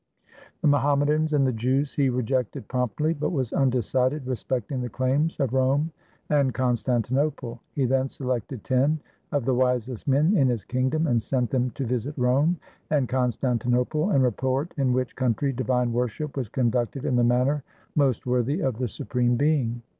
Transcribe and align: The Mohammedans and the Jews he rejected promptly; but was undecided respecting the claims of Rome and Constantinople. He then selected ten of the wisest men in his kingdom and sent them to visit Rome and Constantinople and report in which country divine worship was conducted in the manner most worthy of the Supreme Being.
The 0.63 0.67
Mohammedans 0.67 1.31
and 1.31 1.45
the 1.45 1.53
Jews 1.53 1.93
he 1.93 2.09
rejected 2.09 2.67
promptly; 2.67 3.13
but 3.13 3.29
was 3.29 3.53
undecided 3.53 4.25
respecting 4.25 4.81
the 4.81 4.89
claims 4.89 5.39
of 5.39 5.53
Rome 5.53 5.91
and 6.27 6.55
Constantinople. 6.55 7.61
He 7.75 7.85
then 7.85 8.09
selected 8.09 8.63
ten 8.63 8.99
of 9.31 9.45
the 9.45 9.53
wisest 9.53 10.07
men 10.07 10.35
in 10.35 10.47
his 10.47 10.65
kingdom 10.65 11.05
and 11.05 11.21
sent 11.21 11.51
them 11.51 11.69
to 11.75 11.85
visit 11.85 12.15
Rome 12.17 12.57
and 12.89 13.07
Constantinople 13.07 14.09
and 14.09 14.23
report 14.23 14.73
in 14.75 14.91
which 14.91 15.15
country 15.15 15.53
divine 15.53 15.93
worship 15.93 16.35
was 16.35 16.49
conducted 16.49 17.05
in 17.05 17.15
the 17.15 17.23
manner 17.23 17.63
most 17.95 18.25
worthy 18.25 18.59
of 18.59 18.79
the 18.79 18.87
Supreme 18.87 19.35
Being. 19.35 19.83